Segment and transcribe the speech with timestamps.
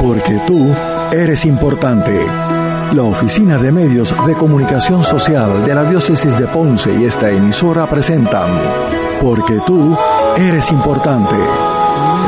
[0.00, 0.74] Porque tú
[1.12, 2.26] eres importante.
[2.92, 7.86] La Oficina de Medios de Comunicación Social de la Diócesis de Ponce y esta emisora
[7.88, 8.50] presentan
[9.20, 9.96] Porque tú
[10.36, 11.36] eres importante.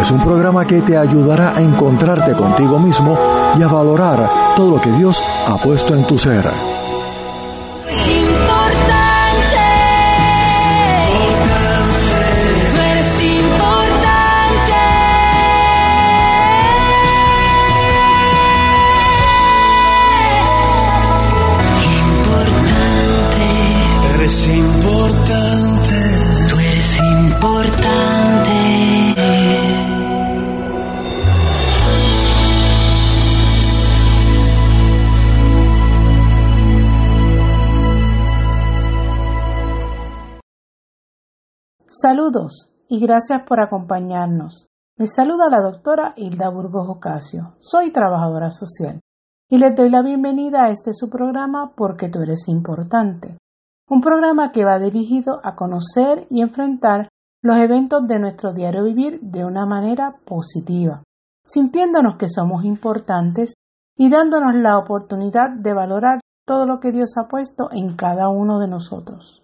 [0.00, 3.19] Es un programa que te ayudará a encontrarte contigo mismo
[3.58, 6.74] y a valorar todo lo que Dios ha puesto en tu ser.
[42.04, 44.68] Saludos y gracias por acompañarnos.
[44.98, 47.54] Les saluda la doctora Hilda Burgos Ocasio.
[47.58, 49.00] Soy trabajadora social
[49.48, 53.38] y les doy la bienvenida a este su programa Porque tú eres importante.
[53.88, 57.09] Un programa que va dirigido a conocer y enfrentar
[57.40, 61.02] los eventos de nuestro diario vivir de una manera positiva,
[61.42, 63.54] sintiéndonos que somos importantes
[63.96, 68.59] y dándonos la oportunidad de valorar todo lo que Dios ha puesto en cada uno
[68.59, 69.42] de nosotros.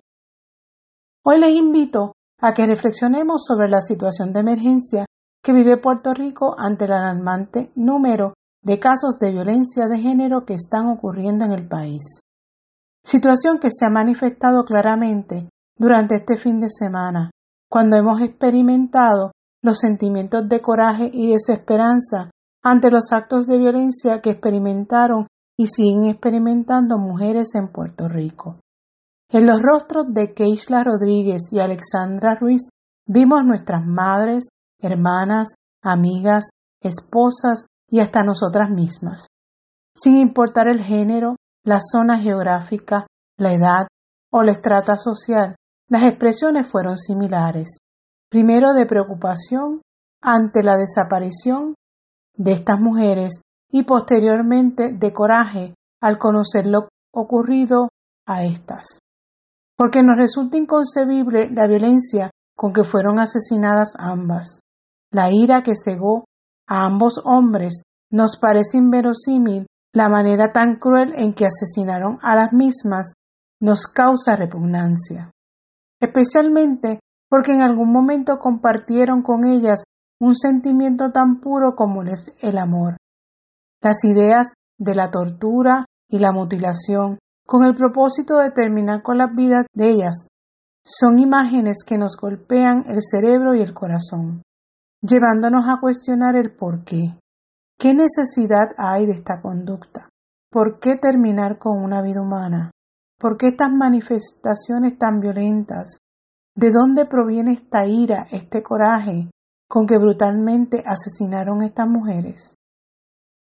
[1.25, 5.07] Hoy les invito a que reflexionemos sobre la situación de emergencia
[5.43, 10.55] que vive Puerto Rico ante el alarmante número de casos de violencia de género que
[10.55, 12.21] están ocurriendo en el país.
[13.05, 17.31] Situación que se ha manifestado claramente durante este fin de semana,
[17.71, 19.33] cuando hemos experimentado
[19.63, 22.31] los sentimientos de coraje y desesperanza
[22.63, 28.57] ante los actos de violencia que experimentaron y siguen experimentando mujeres en Puerto Rico.
[29.33, 32.69] En los rostros de Keishla Rodríguez y Alexandra Ruiz
[33.07, 34.49] vimos nuestras madres,
[34.81, 36.49] hermanas, amigas,
[36.81, 39.29] esposas y hasta nosotras mismas.
[39.95, 43.87] Sin importar el género, la zona geográfica, la edad
[44.33, 45.55] o la estrata social,
[45.89, 47.79] las expresiones fueron similares.
[48.29, 49.81] Primero de preocupación
[50.21, 51.77] ante la desaparición
[52.35, 57.91] de estas mujeres y posteriormente de coraje al conocer lo ocurrido
[58.27, 58.99] a estas
[59.81, 64.61] porque nos resulta inconcebible la violencia con que fueron asesinadas ambas.
[65.11, 66.27] La ira que cegó
[66.69, 72.53] a ambos hombres nos parece inverosímil la manera tan cruel en que asesinaron a las
[72.53, 73.15] mismas
[73.59, 75.31] nos causa repugnancia,
[75.99, 79.85] especialmente porque en algún momento compartieron con ellas
[80.21, 82.99] un sentimiento tan puro como es el amor.
[83.81, 87.19] Las ideas de la tortura y la mutilación,
[87.51, 90.29] con el propósito de terminar con las vidas de ellas.
[90.85, 94.43] Son imágenes que nos golpean el cerebro y el corazón,
[95.03, 97.19] llevándonos a cuestionar el por qué.
[97.77, 100.09] ¿Qué necesidad hay de esta conducta?
[100.49, 102.71] ¿Por qué terminar con una vida humana?
[103.19, 105.99] ¿Por qué estas manifestaciones tan violentas?
[106.55, 109.29] ¿De dónde proviene esta ira, este coraje
[109.69, 112.55] con que brutalmente asesinaron a estas mujeres?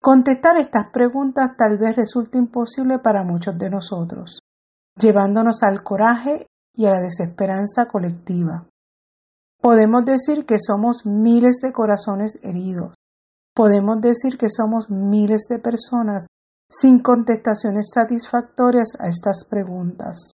[0.04, 4.38] Contestar estas preguntas tal vez resulte imposible para muchos de nosotros,
[5.00, 8.66] llevándonos al coraje y a la desesperanza colectiva.
[9.62, 12.92] Podemos decir que somos miles de corazones heridos.
[13.54, 16.26] Podemos decir que somos miles de personas
[16.68, 20.32] sin contestaciones satisfactorias a estas preguntas.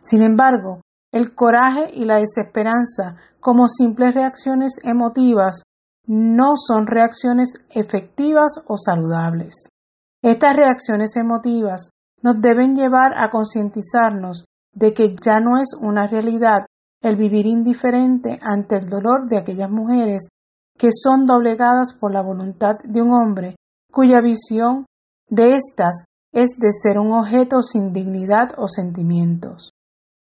[0.00, 0.80] Sin embargo,
[1.12, 5.64] el coraje y la desesperanza como simples reacciones emotivas
[6.06, 9.54] no son reacciones efectivas o saludables.
[10.22, 11.90] Estas reacciones emotivas
[12.22, 16.66] nos deben llevar a concientizarnos de que ya no es una realidad
[17.02, 20.28] el vivir indiferente ante el dolor de aquellas mujeres
[20.78, 23.56] que son doblegadas por la voluntad de un hombre
[23.90, 24.86] cuya visión
[25.28, 29.70] de éstas es de ser un objeto sin dignidad o sentimientos.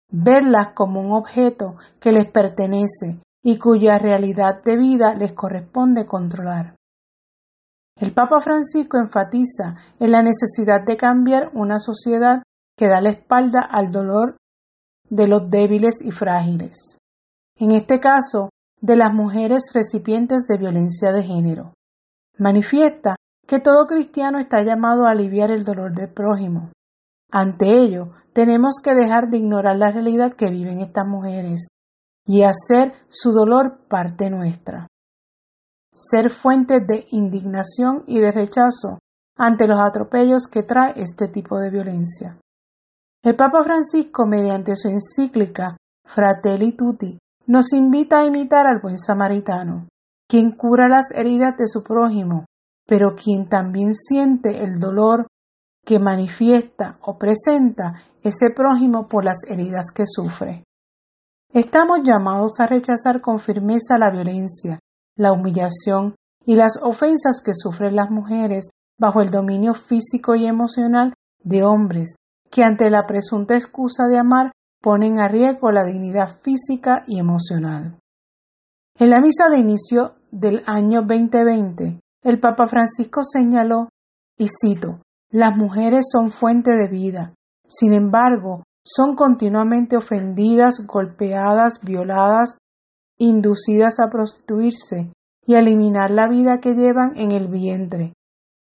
[0.08, 6.74] Verlas como un objeto que les pertenece y cuya realidad de vida les corresponde controlar.
[7.96, 12.43] El Papa Francisco enfatiza en la necesidad de cambiar una sociedad
[12.76, 14.37] que da la espalda al dolor
[15.08, 16.98] de los débiles y frágiles,
[17.56, 18.50] en este caso
[18.81, 21.72] de las mujeres recipientes de violencia de género.
[22.38, 23.14] Manifiesta
[23.46, 26.70] que todo cristiano está llamado a aliviar el dolor del prójimo.
[27.31, 31.69] Ante ello, tenemos que dejar de ignorar la realidad que viven estas mujeres
[32.26, 34.87] y hacer su dolor parte nuestra.
[35.93, 38.99] Ser fuente de indignación y de rechazo
[39.37, 42.37] ante los atropellos que trae este tipo de violencia.
[43.23, 49.87] El Papa Francisco, mediante su encíclica Fratelli Tutti, nos invita a imitar al buen samaritano,
[50.28, 52.44] quien cura las heridas de su prójimo,
[52.87, 55.26] pero quien también siente el dolor
[55.84, 60.64] que manifiesta o presenta ese prójimo por las heridas que sufre.
[61.52, 64.78] Estamos llamados a rechazar con firmeza la violencia,
[65.16, 66.14] la humillación
[66.44, 72.16] y las ofensas que sufren las mujeres bajo el dominio físico y emocional de hombres
[72.50, 77.99] que ante la presunta excusa de amar ponen a riesgo la dignidad física y emocional.
[78.99, 83.88] En la misa de inicio del año 2020, el Papa Francisco señaló,
[84.38, 85.00] y cito,
[85.31, 87.32] las mujeres son fuente de vida,
[87.66, 92.59] sin embargo, son continuamente ofendidas, golpeadas, violadas,
[93.19, 95.12] inducidas a prostituirse
[95.44, 98.12] y a eliminar la vida que llevan en el vientre.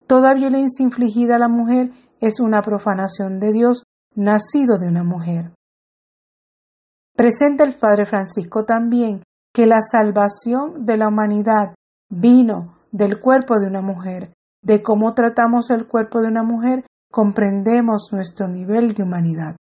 [0.06, 5.54] Toda violencia infligida a la mujer es una profanación de Dios nacido de una mujer.
[7.16, 9.22] Presenta el Padre Francisco también
[9.54, 11.74] que la salvación de la humanidad
[12.10, 14.34] vino del cuerpo de una mujer.
[14.62, 19.56] De cómo tratamos el cuerpo de una mujer comprendemos nuestro nivel de humanidad.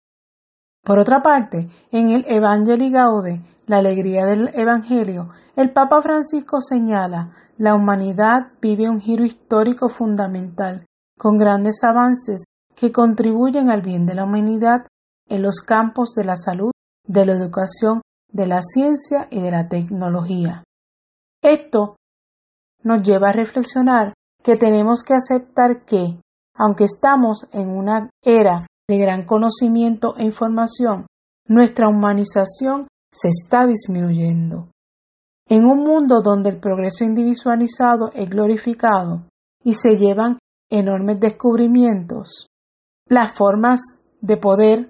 [0.87, 7.33] Por otra parte, en el Evangelii Gaude, la alegría del Evangelio, el Papa Francisco señala
[7.57, 10.85] la humanidad vive un giro histórico fundamental,
[11.19, 14.87] con grandes avances que contribuyen al bien de la humanidad
[15.27, 16.71] en los campos de la salud,
[17.05, 17.99] de la educación,
[18.31, 20.63] de la ciencia y de la tecnología.
[21.41, 21.97] Esto
[22.83, 26.21] nos lleva a reflexionar que tenemos que aceptar que,
[26.55, 31.07] aunque estamos en una era de gran conocimiento e información,
[31.47, 34.69] nuestra humanización se está disminuyendo.
[35.49, 39.23] En un mundo donde el progreso individualizado es glorificado
[39.63, 40.39] y se llevan
[40.69, 42.47] enormes descubrimientos,
[43.07, 43.79] las formas
[44.21, 44.89] de poder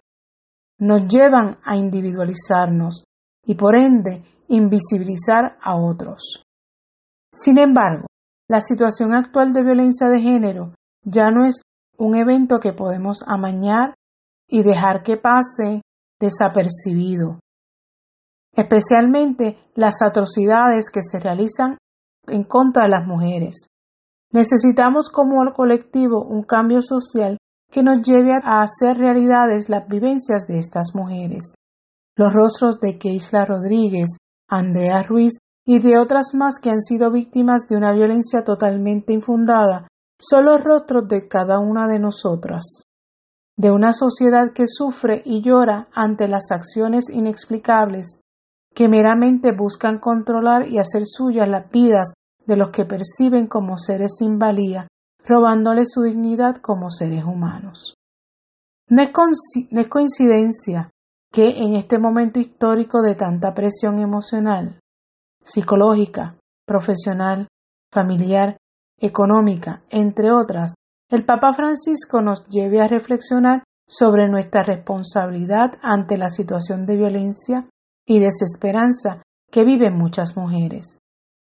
[0.80, 3.04] nos llevan a individualizarnos
[3.44, 6.44] y por ende invisibilizar a otros.
[7.32, 8.08] Sin embargo,
[8.50, 10.74] la situación actual de violencia de género
[11.04, 11.62] ya no es
[11.98, 13.94] un evento que podemos amañar
[14.48, 15.82] y dejar que pase
[16.20, 17.40] desapercibido,
[18.56, 21.78] especialmente las atrocidades que se realizan
[22.28, 23.68] en contra de las mujeres.
[24.32, 27.38] Necesitamos como colectivo un cambio social
[27.72, 31.56] que nos lleve a hacer realidades las vivencias de estas mujeres.
[32.16, 34.18] Los rostros de Keisla Rodríguez,
[34.50, 39.88] Andrea Ruiz y de otras más que han sido víctimas de una violencia totalmente infundada
[40.20, 42.84] son los rostros de cada una de nosotras,
[43.56, 48.20] de una sociedad que sufre y llora ante las acciones inexplicables
[48.74, 52.14] que meramente buscan controlar y hacer suyas las vidas
[52.46, 54.88] de los que perciben como seres sin valía,
[55.26, 57.96] robándoles su dignidad como seres humanos.
[58.90, 59.12] No es,
[59.72, 60.90] no es coincidencia
[61.32, 64.80] que en este momento histórico de tanta presión emocional,
[65.44, 66.36] psicológica,
[66.66, 67.48] profesional,
[67.92, 68.58] familiar,
[69.00, 70.74] económica, entre otras,
[71.10, 77.66] el Papa Francisco nos lleve a reflexionar sobre nuestra responsabilidad ante la situación de violencia
[78.06, 81.00] y desesperanza que viven muchas mujeres.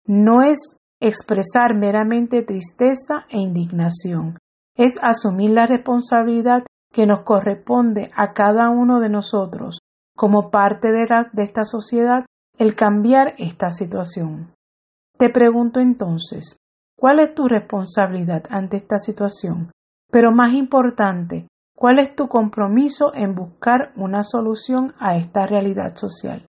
[0.07, 4.39] No es expresar meramente tristeza e indignación,
[4.77, 9.81] es asumir la responsabilidad que nos corresponde a cada uno de nosotros
[10.17, 12.25] como parte de, de esta sociedad
[12.59, 14.53] el cambiar esta situación.
[15.19, 16.57] Te pregunto entonces,
[17.03, 19.73] ¿cuál es tu responsabilidad ante esta situación?
[20.13, 26.47] Pero más importante, ¿cuál es tu compromiso en buscar una solución a esta realidad social?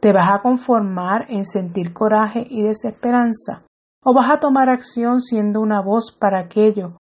[0.00, 3.62] ¿Te vas a conformar en sentir coraje y desesperanza?
[4.02, 6.96] ¿O vas a tomar acción siendo una voz para aquellos,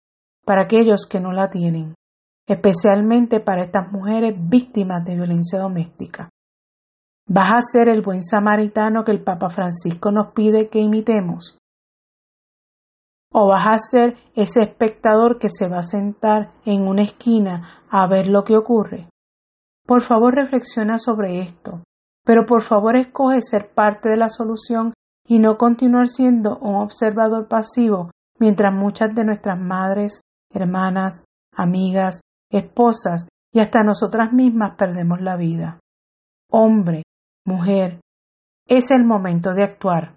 [0.46, 1.96] para aquellos que no la tienen?
[2.48, 6.30] Especialmente para estas mujeres víctimas de violencia doméstica.
[7.28, 11.58] ¿Vas a ser el buen samaritano que el Papa Francisco nos pide que imitemos?
[13.34, 18.08] ¿O vas a ser ese espectador que se va a sentar en una esquina a
[18.08, 19.08] ver lo que ocurre?
[19.86, 21.84] Por favor reflexiona sobre esto,
[22.24, 24.94] pero por favor escoge ser parte de la solución
[25.28, 30.22] y no continuar siendo un observador pasivo mientras muchas de nuestras madres,
[30.54, 31.26] hermanas,
[31.56, 32.22] amigas,
[32.52, 35.80] esposas y hasta nosotras mismas perdemos la vida.
[36.52, 37.04] Hombre,
[37.46, 38.00] Mujer,
[38.68, 40.14] es el momento de actuar.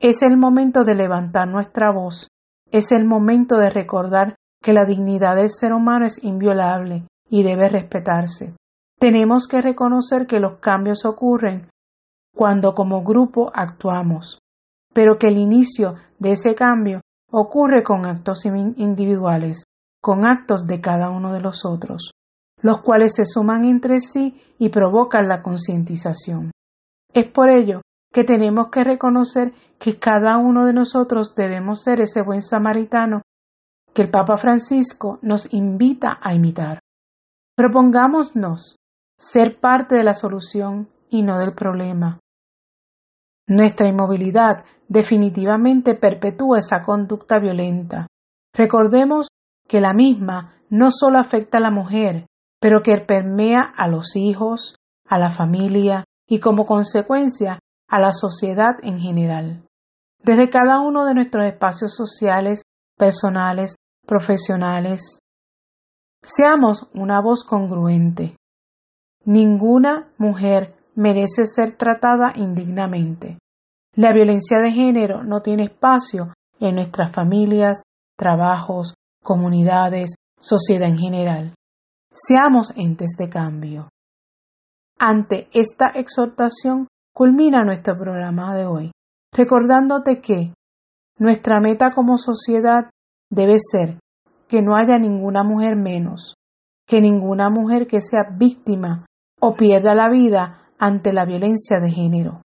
[0.00, 2.28] Es el momento de levantar nuestra voz.
[2.72, 7.68] Es el momento de recordar que la dignidad del ser humano es inviolable y debe
[7.68, 8.54] respetarse.
[8.98, 11.68] Tenemos que reconocer que los cambios ocurren
[12.34, 14.38] cuando como grupo actuamos,
[14.92, 19.64] pero que el inicio de ese cambio ocurre con actos individuales,
[20.00, 22.12] con actos de cada uno de los otros
[22.62, 26.50] los cuales se suman entre sí y provocan la concientización.
[27.12, 27.80] Es por ello
[28.12, 33.22] que tenemos que reconocer que cada uno de nosotros debemos ser ese buen samaritano
[33.94, 36.80] que el Papa Francisco nos invita a imitar.
[37.56, 38.76] Propongámonos
[39.16, 42.18] ser parte de la solución y no del problema.
[43.46, 48.06] Nuestra inmovilidad definitivamente perpetúa esa conducta violenta.
[48.54, 49.28] Recordemos
[49.66, 52.26] que la misma no solo afecta a la mujer,
[52.60, 54.76] pero que permea a los hijos,
[55.06, 57.58] a la familia y como consecuencia
[57.90, 59.62] a la sociedad en general.
[60.22, 62.62] Desde cada uno de nuestros espacios sociales,
[62.96, 63.74] personales,
[64.06, 65.18] profesionales,
[66.22, 68.36] seamos una voz congruente.
[69.24, 73.38] Ninguna mujer merece ser tratada indignamente.
[73.96, 77.82] La violencia de género no tiene espacio en nuestras familias,
[78.16, 81.54] trabajos, comunidades, sociedad en general.
[82.12, 83.88] Seamos entes de cambio.
[84.98, 88.92] Ante esta exhortación culmina nuestro programa de hoy,
[89.32, 90.54] recordándote que
[91.18, 92.90] nuestra meta como sociedad
[93.30, 93.98] debe ser
[94.48, 96.34] que no haya ninguna mujer menos,
[96.86, 99.06] que ninguna mujer que sea víctima
[99.40, 102.42] o pierda la vida ante la violencia de género.